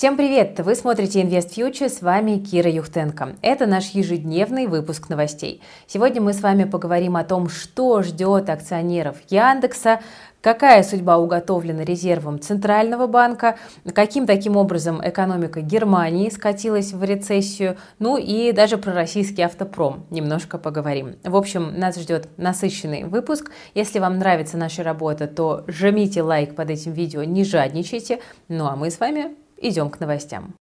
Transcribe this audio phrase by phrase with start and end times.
[0.00, 0.58] Всем привет!
[0.60, 3.36] Вы смотрите Invest Future, с вами Кира Юхтенко.
[3.42, 5.60] Это наш ежедневный выпуск новостей.
[5.86, 10.00] Сегодня мы с вами поговорим о том, что ждет акционеров Яндекса,
[10.40, 13.58] Какая судьба уготовлена резервам Центрального банка?
[13.94, 17.76] Каким таким образом экономика Германии скатилась в рецессию?
[17.98, 21.16] Ну и даже про российский автопром немножко поговорим.
[21.24, 23.50] В общем, нас ждет насыщенный выпуск.
[23.74, 28.20] Если вам нравится наша работа, то жмите лайк под этим видео, не жадничайте.
[28.48, 30.54] Ну а мы с вами идем к новостям.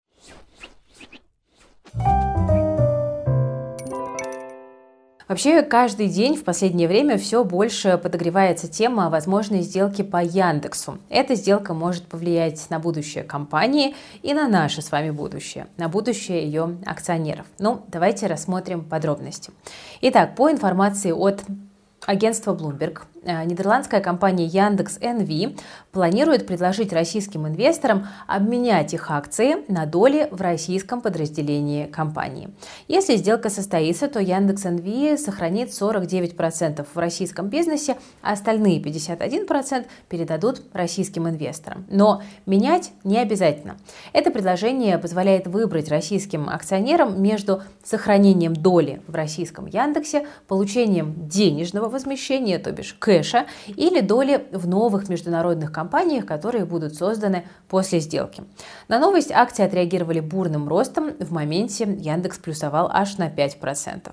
[5.29, 10.99] Вообще, каждый день в последнее время все больше подогревается тема возможной сделки по Яндексу.
[11.09, 16.45] Эта сделка может повлиять на будущее компании и на наше с вами будущее, на будущее
[16.45, 17.47] ее акционеров.
[17.59, 19.51] Ну, давайте рассмотрим подробности.
[20.01, 21.43] Итак, по информации от
[22.07, 25.59] агентства Bloomberg, Э, нидерландская компания Яндекс NV
[25.91, 32.51] планирует предложить российским инвесторам обменять их акции на доли в российском подразделении компании.
[32.87, 40.63] Если сделка состоится, то Яндекс NV сохранит 49% в российском бизнесе, а остальные 51% передадут
[40.73, 41.85] российским инвесторам.
[41.91, 43.77] Но менять не обязательно.
[44.13, 52.59] Это предложение позволяет выбрать российским акционерам между сохранением доли в российском Яндексе, получением денежного возмещения,
[52.59, 58.45] то бишь кэш, кэша или доли в новых международных компаниях, которые будут созданы после сделки.
[58.89, 61.13] На новость акции отреагировали бурным ростом.
[61.19, 64.13] В моменте Яндекс плюсовал аж на 5%.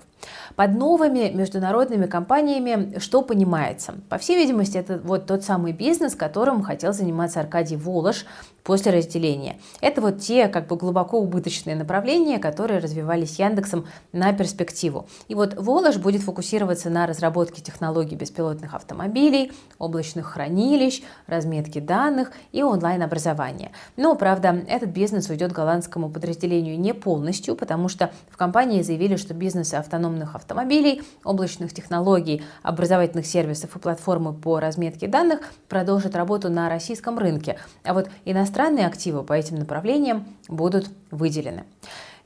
[0.56, 3.94] Под новыми международными компаниями что понимается?
[4.08, 8.26] По всей видимости, это вот тот самый бизнес, которым хотел заниматься Аркадий Волош
[8.62, 9.58] после разделения.
[9.80, 15.06] Это вот те как бы глубоко убыточные направления, которые развивались Яндексом на перспективу.
[15.28, 22.62] И вот Волош будет фокусироваться на разработке технологий беспилотных автомобилей, облачных хранилищ, разметки данных и
[22.62, 23.72] онлайн-образования.
[23.96, 29.34] Но, правда, этот бизнес уйдет голландскому подразделению не полностью, потому что в компании заявили, что
[29.34, 36.68] бизнесы автономных автомобилей, облачных технологий, образовательных сервисов и платформы по разметке данных продолжат работу на
[36.68, 37.58] российском рынке.
[37.82, 41.64] А вот иностранные активы по этим направлениям будут выделены.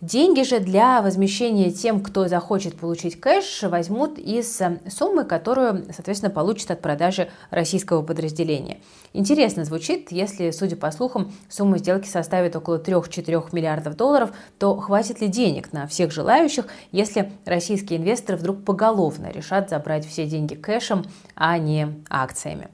[0.00, 6.30] Деньги же для возмещения тем, кто захочет получить кэш, возьмут из э, суммы, которую, соответственно,
[6.30, 8.78] получат от продажи российского подразделения.
[9.12, 15.20] Интересно звучит, если, судя по слухам, сумма сделки составит около 3-4 миллиардов долларов, то хватит
[15.20, 21.06] ли денег на всех желающих, если российские инвесторы вдруг поголовно решат забрать все деньги кэшем,
[21.34, 22.68] а не акциями?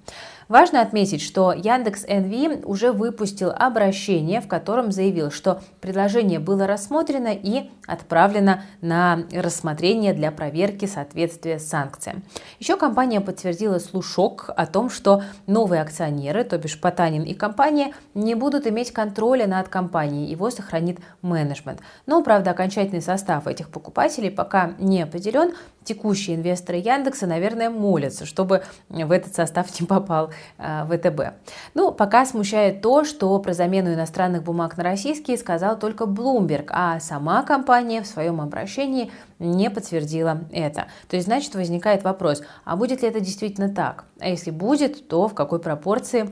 [0.49, 7.33] Важно отметить, что Яндекс NV уже выпустил обращение, в котором заявил, что предложение было рассмотрено
[7.33, 12.23] и отправлено на рассмотрение для проверки соответствия санкциям.
[12.59, 18.35] Еще компания подтвердила слушок о том, что новые акционеры, то бишь Потанин и компания, не
[18.35, 21.81] будут иметь контроля над компанией, его сохранит менеджмент.
[22.07, 25.53] Но, правда, окончательный состав этих покупателей пока не определен.
[25.85, 31.35] Текущие инвесторы Яндекса, наверное, молятся, чтобы в этот состав не попал ВТБ.
[31.75, 37.01] Ну, пока смущает то, что про замену иностранных бумаг на российские сказал только Bloomberg, а
[37.01, 40.87] сама компания в своем обращении не подтвердила это.
[41.09, 44.05] То есть, значит, возникает вопрос, а будет ли это действительно так?
[44.21, 46.31] А если будет, то в какой пропорции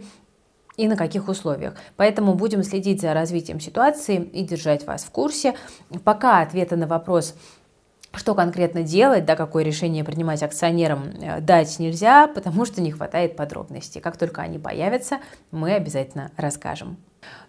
[0.76, 1.74] и на каких условиях.
[1.96, 5.54] Поэтому будем следить за развитием ситуации и держать вас в курсе.
[6.04, 7.34] Пока ответа на вопрос
[8.14, 13.36] что конкретно делать, да, какое решение принимать акционерам э, дать нельзя, потому что не хватает
[13.36, 14.00] подробностей.
[14.00, 15.18] Как только они появятся,
[15.50, 16.98] мы обязательно расскажем.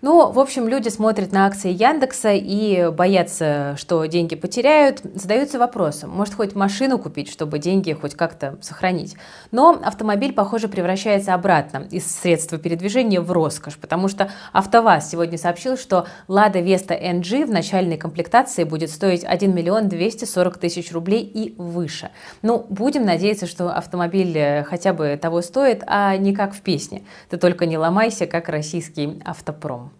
[0.03, 6.09] Ну, в общем, люди смотрят на акции Яндекса и боятся, что деньги потеряют, задаются вопросом,
[6.09, 9.15] может хоть машину купить, чтобы деньги хоть как-то сохранить.
[9.51, 15.77] Но автомобиль, похоже, превращается обратно из средства передвижения в роскошь, потому что АвтоВАЗ сегодня сообщил,
[15.77, 21.55] что Лада Веста NG в начальной комплектации будет стоить 1 миллион 240 тысяч рублей и
[21.57, 22.09] выше.
[22.41, 27.03] Ну, будем надеяться, что автомобиль э, хотя бы того стоит, а не как в песне.
[27.29, 29.62] Ты только не ломайся, как российский автопром.
[29.63, 29.91] Газпром.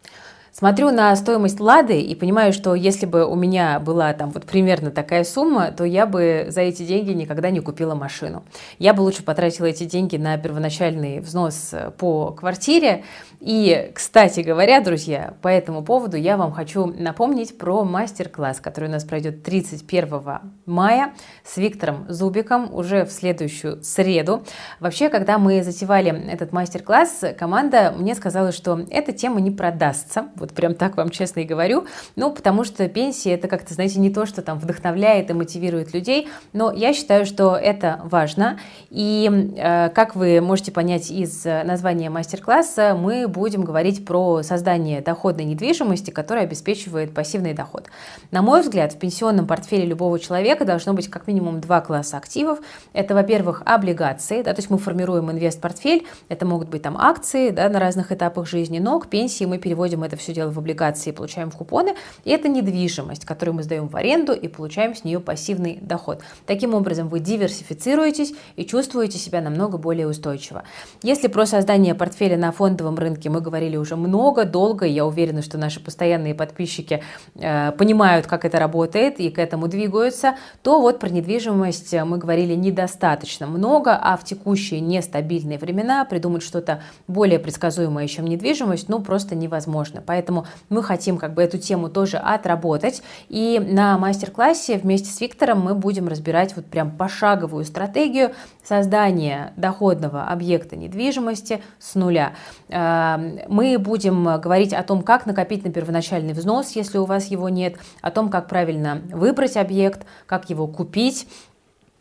[0.56, 4.91] Смотрю на стоимость Лады и понимаю, что если бы у меня была там вот примерно
[4.91, 8.44] такая сумма, то я бы за эти деньги никогда не купила машину.
[8.78, 13.03] Я бы лучше потратила эти деньги на первоначальный взнос э, по квартире.
[13.40, 18.91] И, кстати говоря, друзья, по этому поводу я вам хочу напомнить про мастер-класс, который у
[18.91, 20.22] нас пройдет 31
[20.67, 21.14] мая
[21.44, 24.44] с Виктором Зубиком уже в следующую среду.
[24.79, 30.51] Вообще, когда мы затевали этот мастер-класс, команда мне сказала, что эта тема не продастся Вот
[30.51, 31.85] прям так вам честно и говорю.
[32.17, 36.28] Ну, потому что пенсия это как-то, знаете, не то, что там вдохновляет и мотивирует людей,
[36.51, 38.59] но я считаю, что это важно.
[38.90, 45.45] И э, как вы можете понять из названия мастер-класса, мы будем говорить про создание доходной
[45.45, 47.87] недвижимости, которая обеспечивает пассивный доход.
[48.31, 52.59] На мой взгляд, в пенсионном портфеле любого человека должно быть как минимум два класса активов.
[52.91, 57.69] Это, во-первых, облигации, да, то есть мы формируем инвест-портфель, это могут быть там акции да,
[57.69, 61.52] на разных этапах жизни, но к пенсии мы переводим это все дело в облигации получаем
[61.52, 61.96] в купоны.
[62.24, 66.22] И это недвижимость, которую мы сдаем в аренду и получаем с нее пассивный доход.
[66.46, 70.64] Таким образом, вы диверсифицируетесь и чувствуете себя намного более устойчиво.
[71.02, 75.58] Если про создание портфеля на фондовом рынке мы говорили уже много, долго, я уверена, что
[75.58, 77.03] наши постоянные подписчики
[77.35, 82.56] э, понимают, как это работает и к этому двигаются, то вот про недвижимость мы говорили
[82.56, 89.35] недостаточно много, а в текущие нестабильные времена придумать что-то более предсказуемое, чем недвижимость, ну просто
[89.35, 90.02] невозможно.
[90.06, 90.22] Поэтому
[90.70, 93.03] мы хотим как бы эту тему тоже отработать.
[93.29, 98.34] И на мастер-классе вместе с Виктором мы будем разбирать вот прям пошаговую стратегию
[98.64, 102.34] создания доходного объекта недвижимости с нуля.
[102.70, 107.49] Эм, мы будем говорить о том, как накопить на первоначальный взнос, если у вас его
[107.49, 111.28] нет, о том, как правильно выбрать объект, как его купить,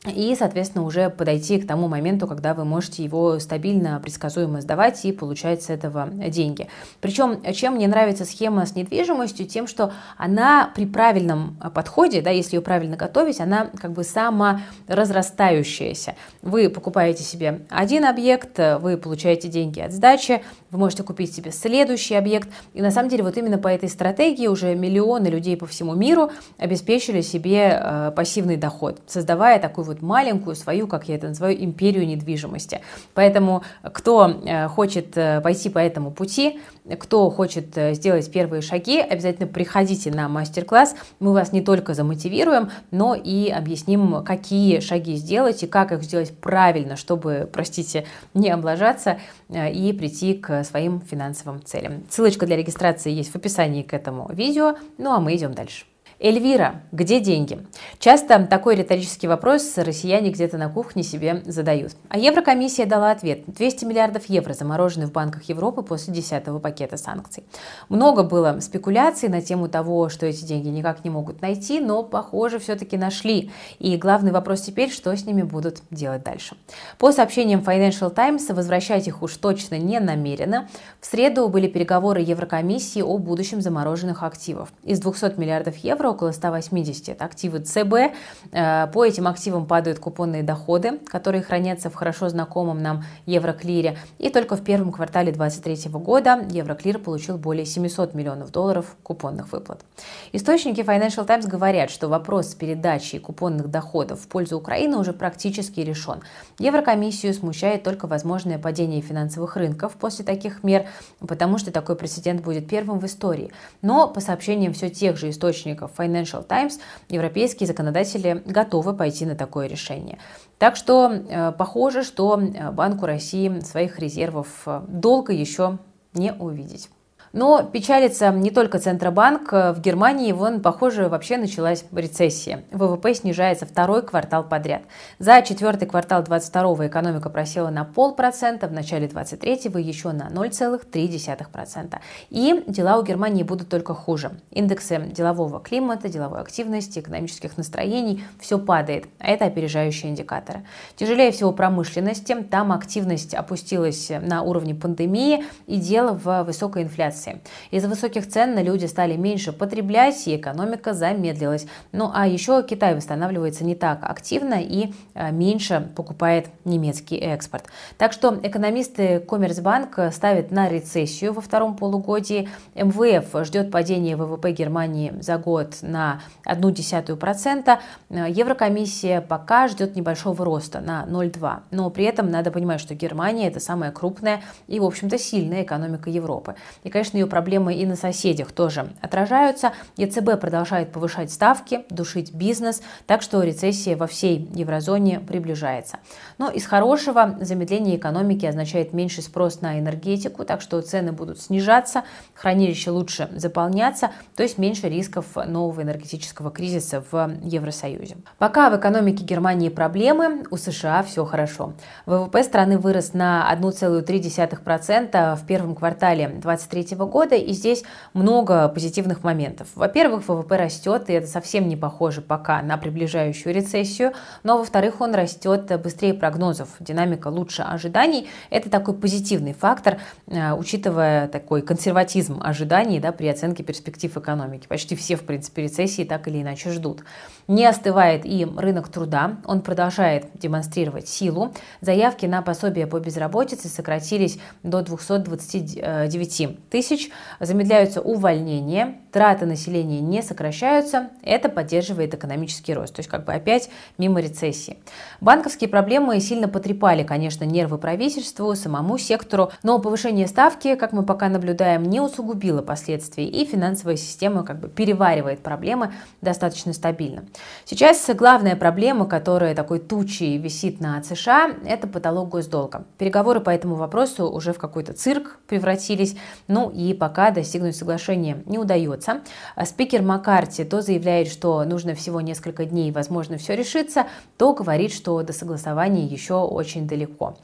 [0.04, 5.12] и, соответственно, уже подойти к тому моменту, когда вы можете его стабильно, предсказуемо сдавать и
[5.12, 6.66] получать с этого деньги.
[7.00, 12.56] Причем, чем мне нравится схема с недвижимостью, тем, что она при правильном подходе, да, если
[12.56, 16.16] ее правильно готовить, она как бы саморазрастающаяся.
[16.42, 22.14] Вы покупаете себе один объект, вы получаете деньги от сдачи, вы можете купить себе следующий
[22.14, 22.48] объект.
[22.72, 26.30] И на самом деле вот именно по этой стратегии уже миллионы людей по всему миру
[26.56, 32.06] обеспечили себе э, пассивный доход, создавая такой вот маленькую свою, как я это называю, империю
[32.06, 32.80] недвижимости.
[33.12, 36.58] Поэтому кто э, хочет э, пойти по этому пути,
[36.98, 40.96] кто хочет сделать первые шаги, обязательно приходите на мастер-класс.
[41.20, 46.36] Мы вас не только замотивируем, но и объясним, какие шаги сделать и как их сделать
[46.36, 48.04] правильно, чтобы, простите,
[48.34, 52.04] не облажаться и прийти к своим финансовым целям.
[52.10, 54.76] Ссылочка для регистрации есть в описании к этому видео.
[54.98, 55.84] Ну а мы идем дальше.
[56.22, 57.66] Эльвира, где деньги?
[57.98, 61.96] Часто такой риторический вопрос россияне где-то на кухне себе задают.
[62.10, 63.42] А Еврокомиссия дала ответ.
[63.48, 67.42] 200 миллиардов евро заморожены в банках Европы после 10-го пакета санкций.
[67.88, 72.60] Много было спекуляций на тему того, что эти деньги никак не могут найти, но, похоже,
[72.60, 73.50] все-таки нашли.
[73.80, 76.56] И главный вопрос теперь, что с ними будут делать дальше.
[76.98, 80.68] По сообщениям Financial Times, возвращать их уж точно не намерено.
[81.00, 84.72] В среду были переговоры Еврокомиссии о будущем замороженных активов.
[84.84, 87.08] Из 200 миллиардов евро около 180.
[87.08, 88.14] Это активы ЦБ.
[88.52, 93.98] Э, по этим активам падают купонные доходы, которые хранятся в хорошо знакомом нам Евроклире.
[94.18, 99.84] И только в первом квартале 2023 года Евроклир получил более 700 миллионов долларов купонных выплат.
[100.32, 105.80] Источники Financial Times говорят, что вопрос с передачей купонных доходов в пользу Украины уже практически
[105.80, 106.20] решен.
[106.58, 110.86] Еврокомиссию смущает только возможное падение финансовых рынков после таких мер,
[111.20, 113.52] потому что такой прецедент будет первым в истории.
[113.80, 119.66] Но по сообщениям все тех же источников Financial Times, европейские законодатели готовы пойти на такое
[119.66, 120.18] решение.
[120.58, 125.78] Так что э, похоже, что э, Банку России своих резервов э, долго еще
[126.14, 126.88] не увидеть.
[127.32, 129.52] Но печалится не только Центробанк.
[129.52, 132.64] В Германии, вон, похоже, вообще началась рецессия.
[132.72, 134.82] ВВП снижается второй квартал подряд.
[135.18, 141.98] За четвертый квартал 22 экономика просела на полпроцента, в начале 23-го еще на 0,3%.
[142.28, 144.32] И дела у Германии будут только хуже.
[144.50, 149.06] Индексы делового климата, деловой активности, экономических настроений– все падает.
[149.18, 150.64] А это опережающие индикаторы.
[150.96, 152.34] Тяжелее всего промышленности.
[152.50, 157.40] Там активность опустилась на уровне пандемии и дело в высокой инфляции инфляции.
[157.70, 161.66] Из-за высоких цен на люди стали меньше потреблять, и экономика замедлилась.
[161.92, 167.64] Ну а еще Китай восстанавливается не так активно и э, меньше покупает немецкий экспорт.
[167.98, 172.48] Так что экономисты Коммерцбанк ставят на рецессию во втором полугодии.
[172.74, 177.78] МВФ ждет падения ВВП Германии за год на 0,1%.
[178.10, 181.60] Еврокомиссия пока ждет небольшого роста на 0,2%.
[181.70, 186.10] Но при этом надо понимать, что Германия это самая крупная и, в общем-то, сильная экономика
[186.10, 186.54] Европы.
[186.84, 189.72] И, конечно, конечно, ее проблемы и на соседях тоже отражаются.
[189.96, 195.98] ЕЦБ продолжает повышать ставки, душить бизнес, так что рецессия во всей еврозоне приближается.
[196.38, 202.02] Но из хорошего замедление экономики означает меньший спрос на энергетику, так что цены будут снижаться,
[202.34, 208.16] хранилища лучше заполняться, то есть меньше рисков нового энергетического кризиса в Евросоюзе.
[208.38, 211.74] Пока в экономике Германии проблемы, у США все хорошо.
[212.06, 217.82] ВВП страны вырос на 1,3% в первом квартале 2023 года, и здесь
[218.12, 219.68] много позитивных моментов.
[219.74, 225.14] Во-первых, ВВП растет, и это совсем не похоже пока на приближающую рецессию, но во-вторых, он
[225.14, 228.28] растет быстрее прогнозов, динамика лучше ожиданий.
[228.50, 234.66] Это такой позитивный фактор, э, учитывая такой консерватизм ожиданий да, при оценке перспектив экономики.
[234.68, 237.04] Почти все, в принципе, рецессии так или иначе ждут.
[237.48, 241.52] Не остывает и рынок труда, он продолжает демонстрировать силу.
[241.80, 246.91] Заявки на пособие по безработице сократились до 229 тысяч,
[247.40, 253.68] замедляются увольнения, траты населения не сокращаются, это поддерживает экономический рост, то есть как бы опять
[253.98, 254.78] мимо рецессии.
[255.20, 261.28] Банковские проблемы сильно потрепали, конечно, нервы правительству, самому сектору, но повышение ставки, как мы пока
[261.28, 267.24] наблюдаем, не усугубило последствий, и финансовая система как бы переваривает проблемы достаточно стабильно.
[267.64, 272.84] Сейчас главная проблема, которая такой тучей висит на США, это потолок госдолга.
[272.98, 276.16] Переговоры по этому вопросу уже в какой-то цирк превратились,
[276.48, 279.20] ну и пока достигнуть соглашения не удается.
[279.64, 284.06] Спикер Маккарти то заявляет, что нужно всего несколько дней, возможно, все решится,
[284.38, 287.36] то говорит, что до согласования еще очень далеко.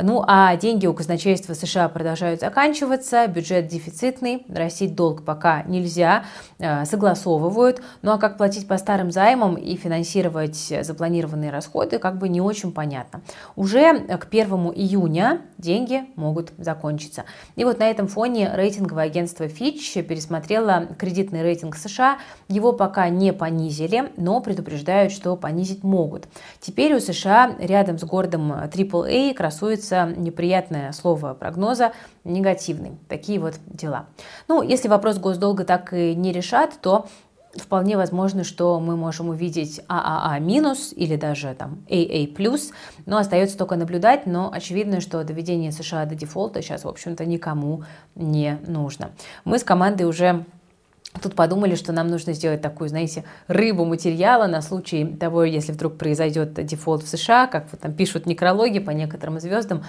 [0.00, 6.24] Ну а деньги у казначейства США продолжают заканчиваться, бюджет дефицитный, растить долг пока нельзя,
[6.58, 7.82] э, согласовывают.
[8.02, 12.72] Ну а как платить по старым займам, и финансировать запланированные расходы как бы не очень
[12.72, 13.22] понятно.
[13.56, 17.24] Уже к 1 июня деньги могут закончиться.
[17.56, 22.18] И вот на этом фоне рейтинговое агентство Fitch пересмотрело кредитный рейтинг США.
[22.48, 26.28] Его пока не понизили, но предупреждают, что понизить могут.
[26.60, 31.92] Теперь у США рядом с городом AAA красуется неприятное слово прогноза
[32.24, 32.98] негативный.
[33.08, 34.06] Такие вот дела.
[34.46, 37.06] Ну, если вопрос госдолга так и не решат, то
[37.60, 42.70] вполне возможно, что мы можем увидеть ААА минус или даже там АА плюс,
[43.06, 47.84] но остается только наблюдать, но очевидно, что доведение США до дефолта сейчас, в общем-то, никому
[48.14, 49.10] не нужно.
[49.44, 50.44] Мы с командой уже
[51.22, 55.96] Тут подумали, что нам нужно сделать такую, знаете, рыбу материала на случай того, если вдруг
[55.98, 59.84] произойдет дефолт в США, как вот там пишут некрологи по некоторым звездам,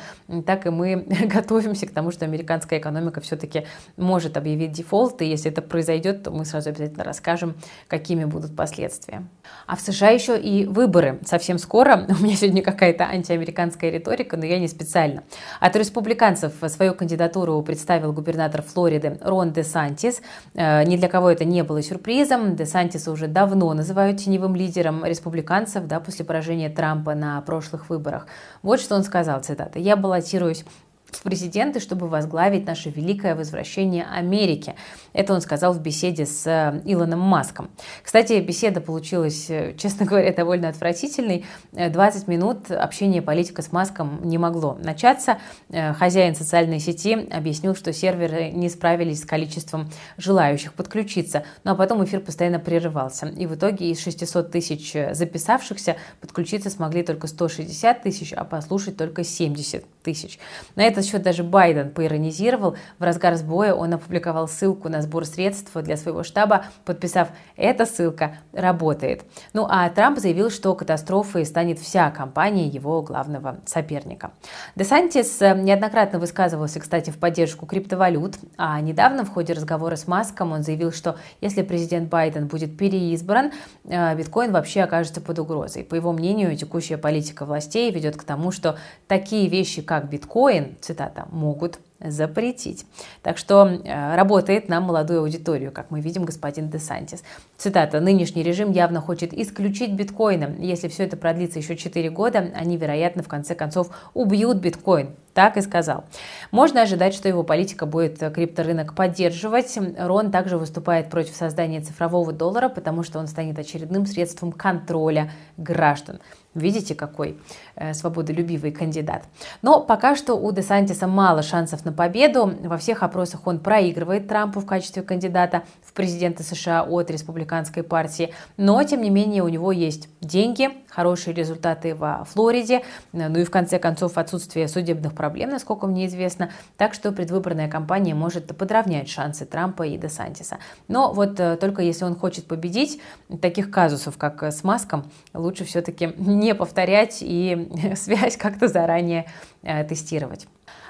[0.46, 3.65] так и мы готовимся к тому, что американская экономика все-таки
[3.98, 7.55] может объявить дефолт, и если это произойдет, то мы сразу обязательно расскажем,
[7.88, 9.27] какими будут последствия.
[9.65, 12.05] А в США еще и выборы совсем скоро.
[12.19, 15.24] У меня сегодня какая-то антиамериканская риторика, но я не специально.
[15.60, 20.22] От республиканцев свою кандидатуру представил губернатор Флориды Рон де Сантис.
[20.53, 22.56] Э, ни для кого это не было сюрпризом.
[22.56, 28.28] Де Сантиса уже давно называют теневым лидером республиканцев да, после поражения Трампа на прошлых выборах.
[28.62, 29.80] Вот что он сказал, цитата.
[29.80, 30.64] «Я баллотируюсь
[31.12, 34.76] в президенты, чтобы возглавить наше великое возвращение Америки.
[35.14, 37.70] Это он сказал в беседе с э, Илоном Маском.
[38.04, 41.46] Кстати, беседа получилась, э, честно говоря, довольно отвратительной.
[41.72, 45.38] 20 э, минут общения политика с Маском не могло начаться.
[45.70, 51.44] Хозяин социальной сети объяснил, что серверы не справились с количеством желающих подключиться.
[51.64, 53.28] Ну а потом эфир постоянно прерывался.
[53.28, 59.24] И в итоге из 600 тысяч записавшихся подключиться смогли только 160 тысяч, а послушать только
[59.24, 60.40] 70 тысяч.
[60.78, 62.78] На этот счет даже Байден поиронизировал.
[62.98, 68.38] В разгар сбоя он опубликовал ссылку на сбор средств для своего штаба, подписав «Эта ссылка
[68.54, 69.26] работает».
[69.52, 74.32] Ну а Трамп заявил, что катастрофой станет вся компания его главного соперника.
[74.78, 80.54] Десантис э, неоднократно высказывался, кстати, в поддержку криптовалют, а недавно в ходе разговора с Маском
[80.54, 83.52] он заявил, что если президент Байден будет переизбран,
[83.84, 85.84] э, биткоин вообще окажется под угрозой.
[85.84, 91.25] По его мнению, текущая политика властей ведет к тому, что такие вещи, как биткоин, цитата,
[91.32, 92.86] могут запретить.
[93.24, 97.24] Так что э, работает на молодую аудиторию, как мы видим, господин Десантис.
[97.58, 98.00] Цитата.
[98.00, 100.56] «Нынешний режим явно хочет исключить биткоины.
[100.60, 105.10] Если все это продлится еще 4 года, они, вероятно, в конце концов убьют биткоин.
[105.34, 106.04] Так и сказал.
[106.50, 109.77] Можно ожидать, что его политика будет крипторынок поддерживать.
[110.00, 116.20] Рон также выступает против создания цифрового доллара, потому что он станет очередным средством контроля граждан.
[116.58, 117.38] Видите, какой
[117.75, 119.25] э, свободолюбивый кандидат.
[119.62, 122.53] Но пока что у Десантиса мало шансов на победу.
[122.63, 128.34] Во всех опросах он проигрывает Трампу в качестве кандидата в президенты США от республиканской партии.
[128.58, 133.51] Но, тем не менее, у него есть деньги, хорошие результаты во Флориде, ну и в
[133.51, 136.51] конце концов отсутствие судебных проблем, насколько мне известно.
[136.75, 140.58] Так что предвыборная кампания может подравнять шансы Трампа и Десантиса.
[140.88, 143.01] Но вот э, только если он хочет победить,
[143.41, 149.27] таких казусов, как с Маском, лучше все-таки не повторять и связь как-то заранее
[149.63, 150.48] э, тестировать.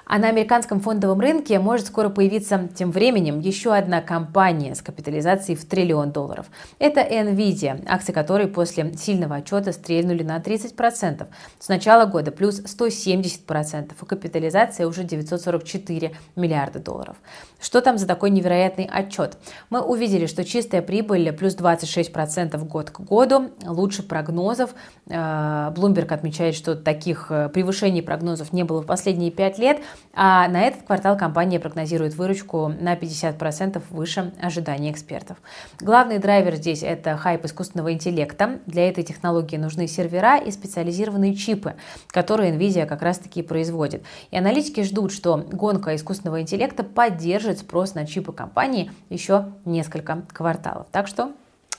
[0.07, 5.57] А на американском фондовом рынке может скоро появиться тем временем еще одна компания с капитализацией
[5.57, 6.45] в триллион долларов.
[6.79, 11.27] Это Nvidia, акции которой после сильного отчета стрельнули на 30%.
[11.59, 17.17] С начала года плюс 170%, и капитализация уже 944 миллиарда долларов.
[17.59, 19.37] Что там за такой невероятный отчет?
[19.69, 24.73] Мы увидели, что чистая прибыль плюс 26% год к году, лучше прогнозов.
[25.07, 29.79] Э, Bloomberg отмечает, что таких э, превышений прогнозов не было в последние 5 лет,
[30.19, 35.37] а на этот квартал компания прогнозирует выручку на 50% выше ожиданий экспертов.
[35.79, 38.59] Главный драйвер здесь это хайп искусственного интеллекта.
[38.65, 41.75] Для этой технологии нужны сервера и специализированные чипы,
[42.07, 44.03] которые NVIDIA как раз-таки производит.
[44.31, 50.87] И аналитики ждут, что гонка искусственного интеллекта поддержит спрос на чипы компании еще несколько кварталов.
[50.91, 51.31] Так что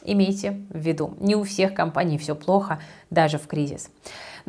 [0.04, 2.78] имейте в виду, не у всех компаний все плохо,
[3.10, 3.90] даже в кризис.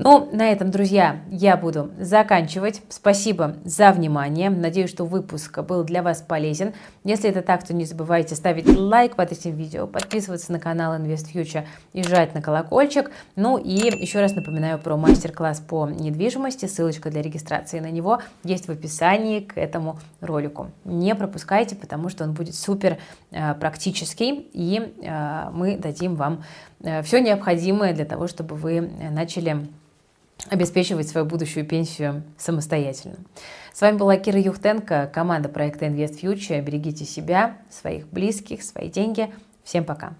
[0.01, 2.81] Ну, на этом, друзья, я буду заканчивать.
[2.87, 4.49] Спасибо за внимание.
[4.49, 6.73] Надеюсь, что выпуск был для вас полезен.
[7.03, 11.33] Если это так, то не забывайте ставить лайк под этим видео, подписываться на канал Invest
[11.33, 13.11] Future и жать на колокольчик.
[13.35, 16.67] Ну и еще раз напоминаю про мастер-класс по недвижимости.
[16.67, 20.71] Ссылочка для регистрации на него есть в описании к этому ролику.
[20.85, 22.99] Не пропускайте, потому что он будет супер
[23.31, 26.45] э, практический, и э, мы дадим вам
[26.79, 28.79] э, все необходимое для того, чтобы вы
[29.11, 29.67] начали
[30.49, 33.17] обеспечивать свою будущую пенсию самостоятельно.
[33.73, 36.61] С вами была Кира Юхтенко, команда проекта Invest Future.
[36.61, 39.33] Берегите себя, своих близких, свои деньги.
[39.63, 40.15] Всем пока.